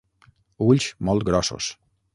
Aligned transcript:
Ulls 0.69 0.89
molt 1.11 1.29
grossos. 1.31 1.73